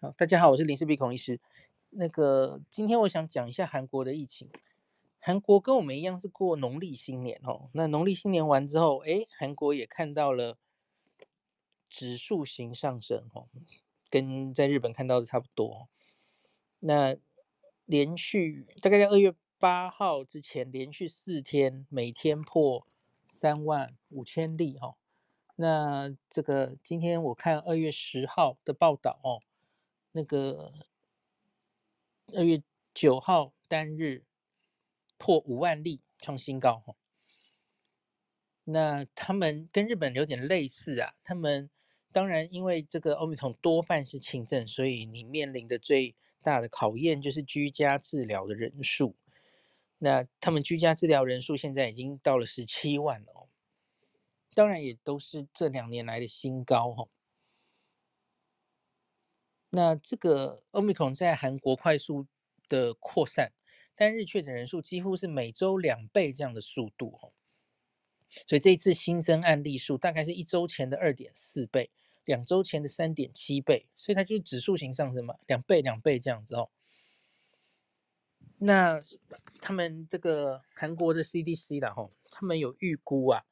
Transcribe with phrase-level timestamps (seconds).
[0.00, 1.40] 好，大家好，我是林氏鼻孔医师。
[1.90, 4.48] 那个，今天我想讲一下韩国的疫情。
[5.18, 7.68] 韩国跟我们一样是过农历新年哦。
[7.72, 10.56] 那农历新年完之后，哎，韩国也看到了
[11.90, 13.48] 指数型上升哦，
[14.08, 15.88] 跟在日本看到的差不多。
[16.78, 17.16] 那
[17.84, 22.86] 连续大概在二月八号之前，连续四天每天破
[23.26, 24.94] 三万五千例哈。
[25.56, 29.42] 那这个今天我看二月十号的报道哦。
[30.18, 30.72] 那个
[32.34, 32.60] 二月
[32.92, 34.24] 九号单日
[35.16, 36.96] 破五万例，创新高哈。
[38.64, 41.70] 那他们跟日本有点类似啊，他们
[42.10, 49.14] 当然因为这个欧米孔多半是轻症，所以你面临的最大的考验就是居家治疗的人数。
[49.98, 53.46] 那他们居家治疗人数现在已经到了十七万了哦，
[54.52, 57.08] 当然也都是这两年来的新高哈。
[59.70, 62.26] 那这个 Omicron 在韩国快速
[62.70, 63.52] 的扩散，
[63.94, 67.32] 单日确诊人数几乎是每周两倍这样的速度哦，
[68.46, 71.90] 所以这一次新增案例数大概是一周前的二点四倍，
[72.24, 76.70] 两周前的三点七倍，所以它就是指数型上升嘛，两倍两倍这样子哦。
[78.56, 79.02] 那
[79.60, 83.44] 他们这个韩国的 CDC 啦吼，他们有预估啊，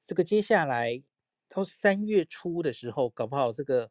[0.00, 1.02] 这个接下来
[1.48, 3.90] 到三月初的时候，搞不好这个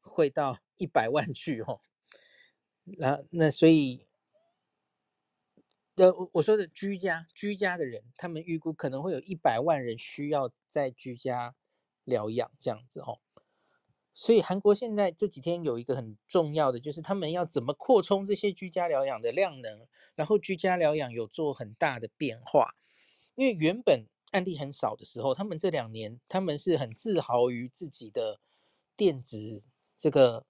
[0.00, 0.58] 会到。
[0.78, 1.80] 一百万去哦，
[2.84, 4.06] 那那所以，
[5.96, 11.54] 呃，我说的居家居家的人，他们预估可能会有一百万人需要在居家
[12.04, 13.18] 疗养这样子哦。
[14.14, 22.74] 所以韩国现在这几天有一个很重要的，就是他们要怎么扩充这些居家疗养的量能，然后居家疗养有做很大的变化，
[23.34, 28.40] 因为原本案例很少的时候，他们这两年他们是很自豪于自己的
[28.96, 29.62] 电子
[29.98, 30.46] 这个。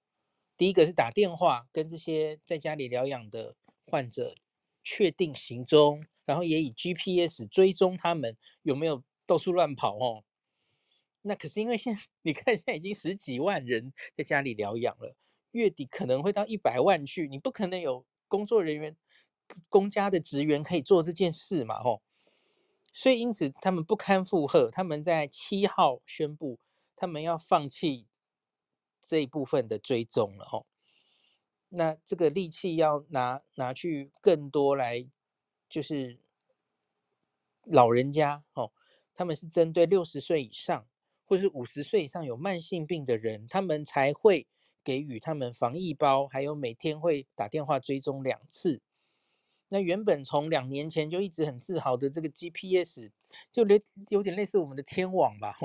[0.59, 4.35] 第一个是打电话跟这些在家里疗养的患者
[4.83, 10.25] 确定行踪，然后也以 GPS 追踪他们有没有到处乱跑哦。
[11.21, 15.15] 那可是因为现在你看，现在已经十几万人在家里疗养了，
[15.51, 18.97] 月底可能会到一百万去，你不可能有工作人员、
[19.69, 21.75] 公家的职员可以做这件事嘛？
[21.75, 22.01] 哦，
[22.91, 26.59] 所以因此他们不堪负荷，他们在七号宣布
[26.97, 28.08] 他们要放弃。
[29.09, 30.67] 这一部分的追踪了哦，
[31.69, 35.09] 那这个力气要拿拿去更多来，
[35.67, 36.19] 就是
[37.63, 38.71] 老人家哦，
[39.15, 40.85] 他们是针对六十岁以上
[41.25, 44.45] 或是五十岁以上有慢性病的人，他们才会
[44.83, 48.79] 给予他们防疫包，还有每天会打电话追踪两次。
[49.69, 53.09] 那原本从两年前就一直很自豪的这个 GPS，
[53.51, 55.57] 就连有点类似我们的天网吧，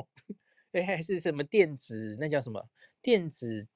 [0.75, 2.69] 哎，还是什么电子，那叫什么？
[3.01, 3.69] 电子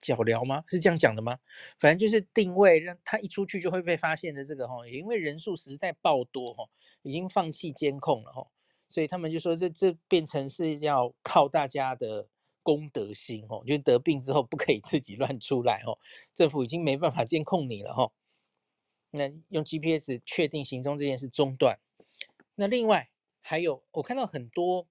[0.00, 0.62] 脚镣吗？
[0.68, 1.38] 是这样讲的吗？
[1.80, 6.64] 反正就是定位，让他一出去就会被发现的这个哈，也因为人数实在爆多哈，
[7.02, 8.46] 已经放弃监控了哈，
[8.88, 12.28] 所以他们就说这这变成是要靠大家的
[12.62, 15.98] 公德心哦，就是得病之后不可以自己乱出来哦，
[16.32, 18.12] 政府已经没办法监控你了哈，
[19.10, 21.80] 那用 GPS 确定行踪这件事中断，
[22.54, 23.08] 那另外
[23.40, 24.86] 还有我看到很多。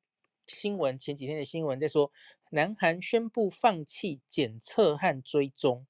[0.56, 2.12] 新闻前几天的新闻在说，
[2.52, 5.88] 南韩宣布放弃检测和追踪，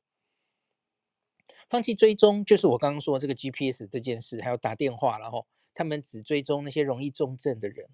[1.69, 7.89] 放弃追踪就是我刚刚说这个 GPS 这件事，还有打电话，然后他们只追踪那些容易重症的人。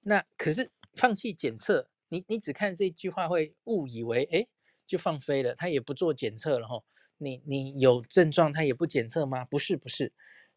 [0.00, 4.46] 那可是放弃检测，你你只看这句话会误以为哎
[4.86, 6.82] 就放飞了，他也不做检测了哈。
[7.18, 9.44] 你你有症状他也不检测吗？
[9.44, 10.12] 不是不是，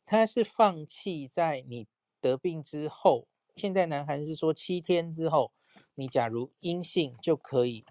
[0.05, 1.87] 他是放弃在你
[2.21, 3.27] 得病之后。
[3.55, 5.53] 现在南韩是说七天之后，
[5.95, 7.85] 你假如阴性就可以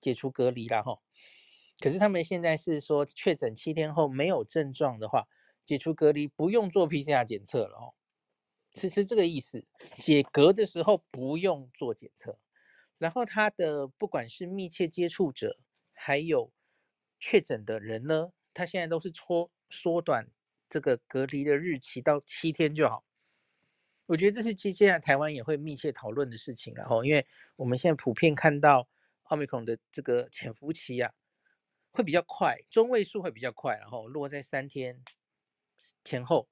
[0.00, 1.00] 解除隔离了哈。
[1.80, 5.28] 可是他们现在是说确诊七天后没有症状的话，
[5.64, 7.94] 解除隔离不用做 PCR 检测了哦。
[8.74, 9.64] 是是这个意思，
[9.96, 12.38] 解隔的时候不用做检测，
[12.98, 15.58] 然后他的不管是密切接触者
[15.92, 16.52] 还有
[17.18, 20.28] 确诊的人呢，他现在都是缩缩短
[20.68, 23.04] 这个隔离的日期到七天就好。
[24.08, 27.26] 我觉得这是接下来台湾也会密切讨论的事情，然后因为
[27.56, 28.88] 我们现在普遍看到
[29.24, 31.12] 奥密克戎的这个潜伏期啊，
[31.90, 35.04] 会比较快，中位数会比较快，然后落在三天
[36.04, 36.48] 前后。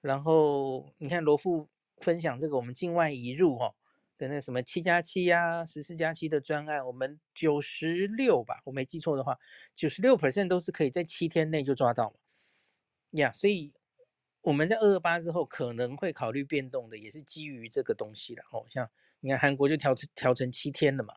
[0.00, 3.74] 然后你看罗富分享这个我们境外移入哦
[4.16, 9.36] 的那什么七加七呀、十四加七的专案，我们九十六吧，我没记错的话，
[9.74, 12.16] 九十六 percent 都是可以在七天内就抓到嘛，
[13.10, 13.72] 呀，所以。
[14.44, 18.66] 我们在二二八之后可能会考虑变动的，也是基于这个东西了哦。
[18.68, 18.88] 像
[19.20, 21.14] 你看韩国就调成调成七天了嘛，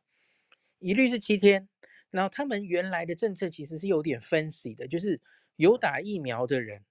[0.80, 1.68] 一律是七天，
[2.10, 5.20] 然后他们原来的政策其实是有点 fancy 的，就是
[5.58, 6.86] 有打疫苗的人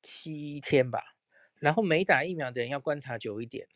[0.00, 1.16] 七天吧，
[1.56, 3.66] 然后没打疫苗的人要观察久一点。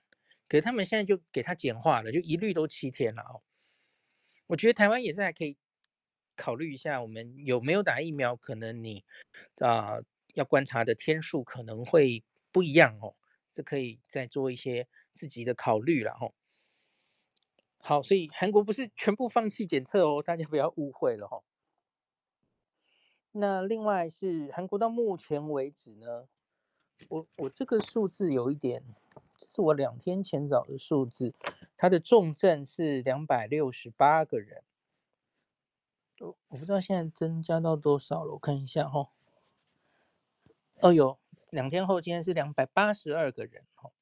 [0.48, 3.42] 可是他们现在就给他简化了，就一律都七天了哦。
[4.46, 5.56] 我觉得台湾也是还可以
[6.36, 9.02] 考虑一下，我们有没有打疫苗，可能你
[9.56, 9.98] 啊、
[10.34, 13.14] 要观察的天数可能会不一样哦，
[13.52, 16.32] 这可以再做一些自己的考虑了哦。
[17.78, 21.42] 好，所以韩国不是全部放弃检测哦，大家不要误会了哦。
[23.32, 26.28] 那另外是韩国到目前为止呢，
[27.08, 28.84] 我我这个数字有一点，
[29.36, 31.34] 这是我两天前找的数字，
[31.76, 34.62] 它的重症是两百六十八个人，
[36.20, 39.08] 我我不知道现在增加到多少了，我看一下哦。
[40.82, 41.16] 哦，有
[41.50, 43.92] 两天后，今天是两百八十二个人哦。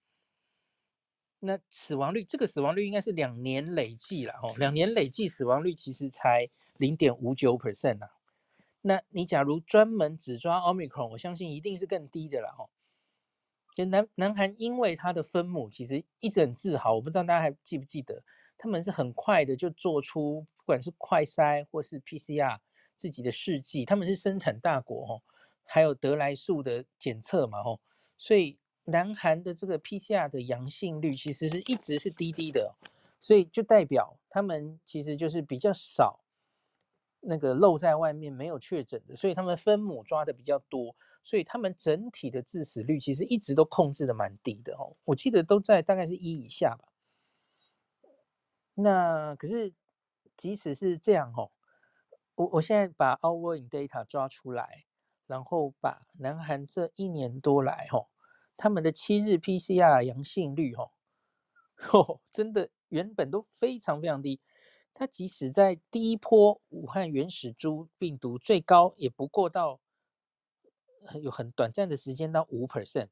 [1.41, 6.49] 那死亡率，这个死亡率应该是两年累计了哦，两年累计死亡率其实才
[6.79, 8.09] 零点五九 percent 啊。
[8.81, 12.71] 那你假如专门只抓 Omicron，我相信一定是更低的了哦。
[13.75, 18.23] 就南南韩，因为它的分母其实一直很自豪，我不知道大家还记不记得，
[18.57, 22.59] 他们是很快的就做出不管是快筛或是 PCR
[22.97, 25.23] 自己的试剂，他们是生产大国哦，
[25.71, 27.81] 还有得来速的检测嘛哦，
[28.17, 28.59] 所以。
[28.85, 32.75] 南韩的这个 PCR 的阳性率其实是一直是低低的，
[33.21, 36.25] 所以就代表他们其实就是比较少
[37.21, 46.89] 那个漏在外面没有确诊的，所以他们分母抓的比较多，所以他们整体的致死率其实一直都控制的蛮低的哦，我记得都在大概是一以下吧。
[48.75, 49.73] 那可是
[50.37, 51.53] 即使是这样哦，
[52.35, 54.87] 我我现在把 our in data 抓出来，
[55.31, 58.09] 然后把南韩这一年多来哦。
[58.57, 60.91] 他们的七日 PCR 阳性率，哦，
[61.93, 64.41] 哦，真的原本都非常非常低。
[64.93, 69.81] 它即使在第一波武汉原始株病毒最高，也不过到
[71.23, 73.09] 有很短暂的时间到五 percent。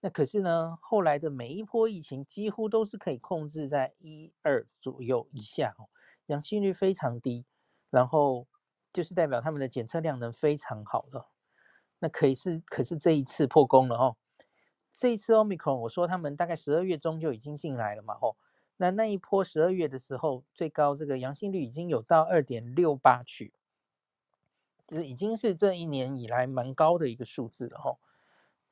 [0.00, 5.88] 那可是呢，后来的每一波疫情几乎都是可以控制在一二左右以下，哦，
[6.26, 7.46] 阳性率非常低。
[7.90, 8.46] 然后
[8.92, 11.28] 就是代表他们的检测量能非常好了。
[12.00, 14.16] 那可以是，可是这一次破功了，哦。
[14.92, 18.36] 这一次 Omicron，我说他们大概十二月中就已经进来了嘛，吼，
[18.76, 23.52] 那那一波十二月的时候，最高这个阳性率已经有到二点六八去，
[24.86, 27.98] 就是已经是这一年以来蛮高的一个数字了，吼，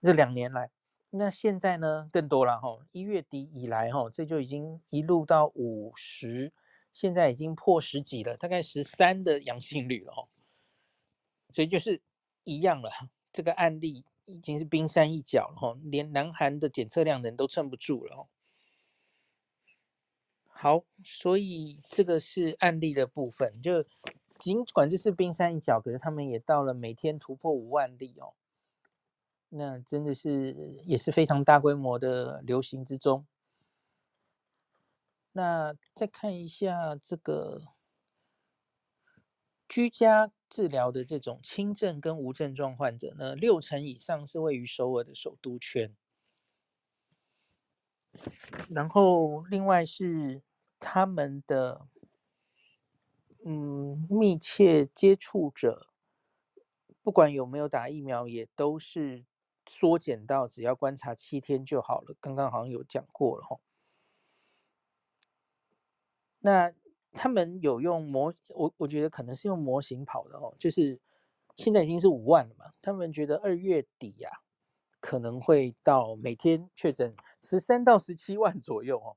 [0.01, 0.71] 这两年来，
[1.11, 6.53] 那现在呢更多了，吼，一月底以来，吼，这就已经一路到五十，
[6.93, 10.29] 现在已经破十几了，大概十三的阳性率了，吼，
[11.53, 12.01] 所以就是
[12.45, 12.91] 一样了，
[13.33, 14.05] 这个案例。
[14.27, 18.29] 已经是冰山一角了哈，连南韩的检测量人都撑不住了。
[20.47, 23.85] 好，所以这个是案例的部分，就
[24.39, 28.35] 尽管这是冰山一角，可是他们也到了每天突破五万例哦。
[29.49, 30.53] 那真的是
[30.87, 33.27] 也是非常大规模的流行之中。
[35.33, 37.69] 那再看一下这个。
[39.69, 45.95] 居家治疗的这种轻症跟无症状患者呢，六成以上是位于首尔的首都圈。
[48.69, 50.43] 然后另外是
[50.81, 51.87] 他们的
[53.47, 55.87] 嗯密切接触者，
[57.01, 59.25] 不管有没有打疫苗，也都是
[59.67, 62.17] 缩减到只要观察七天就好了。
[62.21, 63.61] 刚刚好像有讲过了哈。
[66.41, 66.73] 那。
[67.13, 71.01] 他们有用模，我我觉得可能是用模型跑的哦，就是
[71.57, 74.31] 现在已经是五万了嘛，他们觉得二月底呀、
[75.01, 79.17] 可能会到每天确诊十三到十七万左右哦。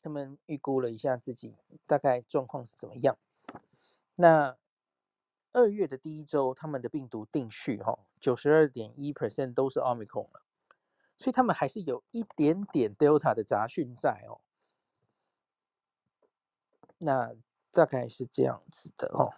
[0.00, 3.18] 他们预估了一下自己大概状况是怎么样。
[4.14, 4.56] 那
[5.50, 10.44] 二月的第一周，他们的病毒定序哈九十二点一 percent 都是 Omicron 了，
[11.18, 14.38] 所以他们还是有一点点 Delta 的杂讯在哦。
[17.02, 17.34] 那
[17.70, 19.34] 大概是这样子的哦。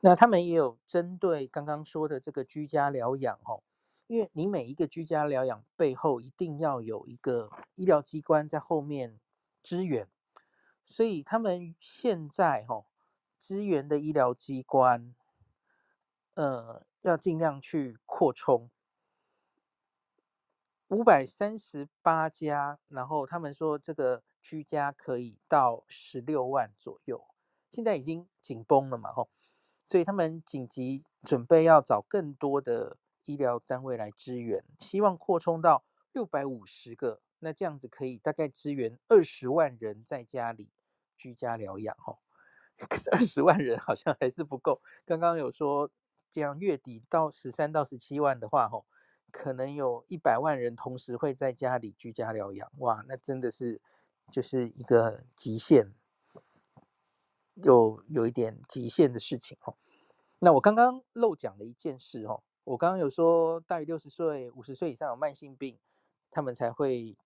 [0.00, 3.62] 那他们也有针对刚刚说的这个居家疗养哦，
[4.08, 9.20] 因为你每一个居家疗养背后一定要有一个医疗机关在后面
[9.62, 10.08] 支援，
[10.84, 12.84] 所以他们现在哦
[13.38, 15.14] 支援的医疗机关，
[16.34, 18.70] 呃，要尽量去扩充。
[20.92, 27.24] 五百三十八家，然后他们说这个居家可以到十六万左右，
[27.70, 29.30] 现在已经紧绷了嘛，吼，
[29.86, 35.82] 所以他们紧急准备要找更多的医疗单位来支援，希望扩充到
[36.12, 40.68] 六百五十个，那这样子可以大概支援二十万人在家里
[41.16, 42.18] 居家疗养吼。
[42.76, 44.82] 可是二十万人好像还是不够。
[45.06, 45.90] 刚刚有说，
[46.30, 48.84] 这样月底到十三到十七万的话，吼，
[49.32, 52.70] 可能有一百万人同时会在家里居家疗养。
[52.78, 53.80] 哇，那真的是
[54.30, 55.92] 就是一个极限，
[57.54, 59.74] 有有一点极限的事情哦。
[60.38, 65.78] 那我刚刚漏讲了一件事哦，我刚刚有说大于六十岁、五十岁以上有慢性病，
[66.30, 67.16] 他们才会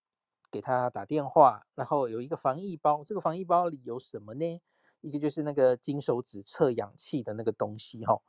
[0.50, 3.04] 给他打电话，然后有一个防疫包。
[3.04, 4.62] 这个防疫包里有什么呢？
[5.02, 8.20] 一个就是那个金手指测氧气的那个东西哈，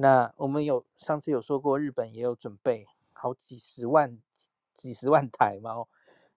[0.00, 4.18] 那我们有上次有说过，日本也有准备好几十万、
[4.74, 5.88] 几十万台嘛哦，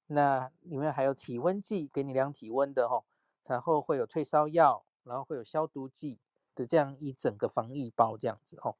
[0.07, 3.05] 那里面还有体温计给你量体温的哈，
[3.45, 6.19] 然后会有退烧药，然后会有消毒剂
[6.53, 8.75] 的这样一整个防疫包这样子哈。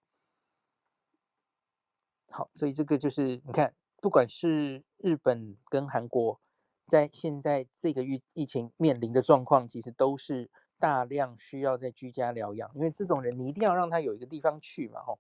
[2.30, 6.42] 好，所以这个就是你看，不管是日本跟韩国，
[6.88, 10.52] 在现在这个疫疫情面临的状况，其实都是。
[10.84, 15.18] 大量需要在居家疗养，因为这种人你一定要让他有一个地方去嘛，吼。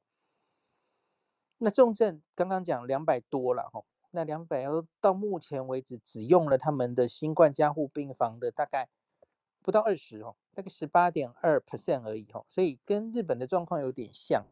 [1.59, 4.65] 那重症刚刚讲两百多了，吼，那两百
[4.99, 8.89] 到目前为止只用了他们的新冠加护病房的大概
[9.61, 14.45] 不到二十哦，大概十八点二 percent 而已，吼，所以跟日本的状况有点像，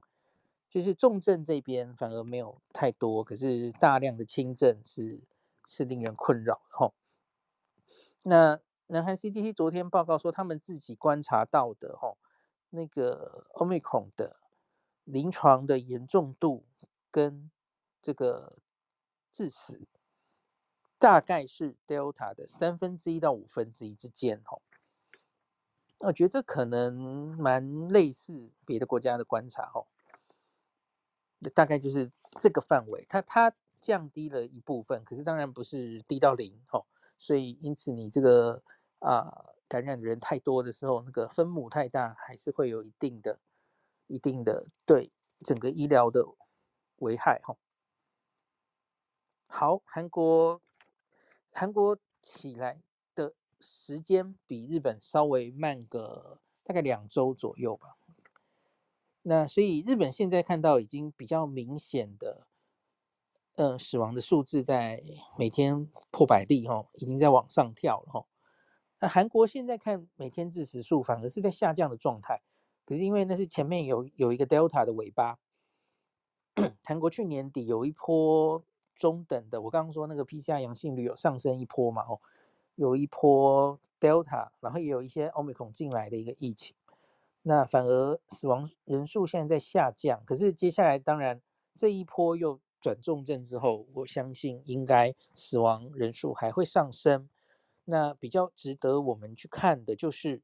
[0.69, 5.19] 就是重症这边反而没有太多，可是大量的轻症是
[5.65, 6.93] 是令人困扰，吼。
[8.23, 8.61] 那。
[8.91, 12.17] 南韩 CDC 昨天报告说，他们自己观察到的吼，
[12.71, 14.35] 那个 Omicron 的
[15.05, 16.65] 临床的严重度
[17.09, 17.49] 跟
[18.01, 18.57] 这个
[19.31, 19.87] 致死，
[20.99, 24.61] 大概是 Delta 的三分之一到五分之一之间吼。
[25.99, 26.93] 我觉得这可能
[27.37, 29.87] 蛮类似别的国家的观察吼，
[31.53, 36.85] 大概就是这个范围，它它降低了一部分，可是当然不是低到零吼，
[37.17, 38.61] 所以因此你这个。
[39.01, 43.39] 啊，感染的人太多的时候，那个分母太大，还是会有一定的、
[44.07, 45.11] 一定的对
[45.43, 46.25] 整个医疗的
[46.97, 47.57] 危害哈。
[49.47, 50.61] 好，韩国，
[51.51, 52.81] 韩国起来
[53.15, 57.97] 的时间比日本稍微慢个大概两周左右吧。
[59.23, 62.47] 那所以日本现在看到已经比较明显的，
[63.55, 65.03] 呃，死亡的数字在
[65.37, 68.25] 每天破百例哈，已经在往上跳了哈。
[69.01, 72.39] 那韩国现在看每天致死数反而是在下降的状态，
[72.85, 75.39] 可是因为那是前面有有一个 Delta 的尾巴，
[76.83, 78.63] 韩国去年底有一波
[78.95, 82.21] 中等的，我刚刚说那个 PCR 阳性率有上升一波嘛，哦，
[82.75, 86.75] 有一波 Delta，然后也有一些 Omicron 进来的一个疫情，
[87.41, 91.41] 那反而死亡人数现在在下降，可是接下来当然
[91.73, 97.27] 这一波又转重症之后，我相信应该死亡人数还会上升。
[97.85, 100.41] 那比较值得我们去看的就是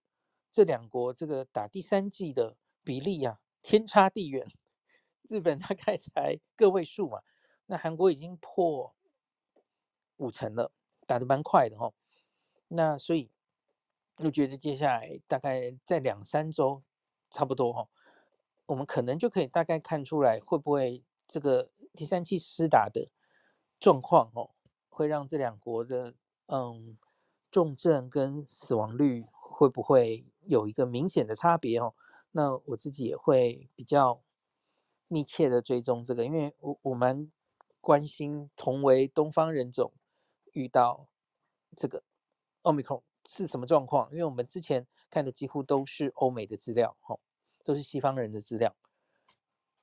[0.51, 4.47] 这两国这个打第三季的比例啊，天差地远。
[5.29, 7.21] 日本大概才个位数嘛，
[7.65, 8.95] 那韩国已经破
[10.15, 10.71] 五成了，
[11.05, 11.91] 打得蛮快的哈。
[12.69, 13.29] 那所以
[14.17, 16.81] 我觉得接下来大概在两三周
[17.29, 17.89] 差不多哈，
[18.67, 23.09] 我们可能就可以大概看出来会不会这个第三季施打的
[23.79, 24.51] 状况哦，
[24.89, 26.15] 会让这两国的
[26.47, 26.97] 嗯。
[27.57, 31.95] 重症跟死亡率会不会有一个明显的差别哦？
[32.29, 34.21] 那我自己也会比较
[35.07, 37.31] 密切的追踪这个，因为我我蛮
[37.81, 39.91] 关心同为东方人种
[40.53, 41.07] 遇到
[41.75, 42.03] 这个
[42.61, 47.17] Omicron 是什么状况，因为我们之前看的几乎都是欧美的资料，哈，
[47.65, 48.75] 都是西方人的资料。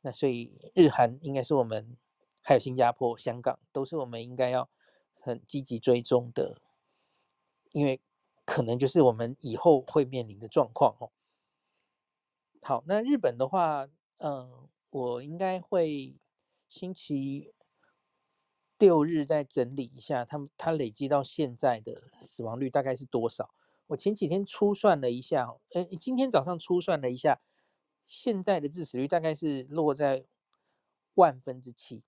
[0.03, 1.97] 那所以日韩应该是我们，
[2.41, 4.71] 还有新加坡、香港都是我们应该要
[5.19, 6.61] 很积极追踪的。
[7.75, 8.01] 因为
[8.45, 11.11] 可能就是我们以后会面临的状况哦。
[12.63, 13.89] 好，那日本的话，
[14.19, 16.17] 嗯，我应该会
[16.69, 17.53] 星期
[18.79, 23.53] 六日再整理一下，他们他累积到现在的死亡率大概是多少？
[23.89, 27.41] 我前几天初算了一下，呃，今天早上初算了一下，
[28.07, 30.25] 现在的致死率大概是落在
[31.15, 32.05] 万分之七，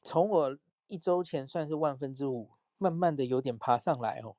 [0.00, 2.57] 从我一周前算是万分之五。
[2.78, 4.36] 慢慢的有点爬上来哦，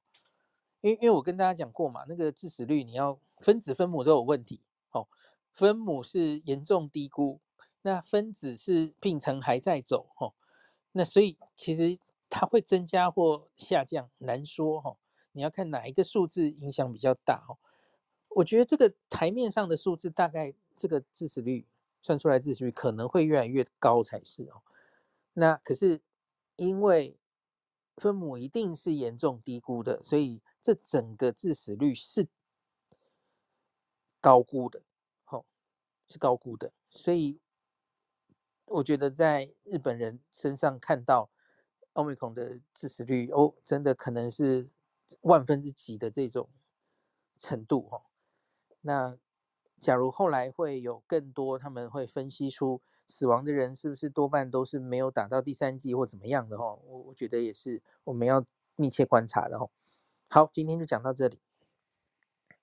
[0.81, 5.07] 因为因为我跟大家讲过嘛，那个致死率你要分子分母都有问题哦，
[5.53, 7.41] 分母是严重低估，
[7.81, 10.33] 那分子是病程还在走哦，
[10.93, 14.95] 那所以其实它会增加或下降难说哈，
[15.33, 17.59] 你要看哪一个数字影响比较大哦。
[18.29, 21.67] 我觉得这个台面上的数字大概这个致死率
[22.01, 24.61] 算出来致死率可能会越来越高才是哦，
[25.33, 25.99] 那可是
[26.55, 27.18] 因为。
[27.99, 32.27] 分母一定是严重低估的，所以这整个致死率是
[34.21, 34.81] 高估的，
[35.25, 35.45] 好，
[36.07, 36.71] 是高估的。
[36.89, 37.39] 所以
[38.65, 41.29] 我觉得在日本人身上看到
[41.93, 44.69] Omicron 的致死率，哦，真的可能是
[45.21, 46.49] 万分之几的这种
[47.37, 48.03] 程度，哦。
[48.81, 49.17] 那
[49.81, 59.71] 假如后来会有更多，他们会分析出死亡的人是不是多半都是没有打到第三剂或怎么样的，哦，我我觉得也是我们要密切观察的，哦。
[60.29, 61.39] 好，今天就讲到这里。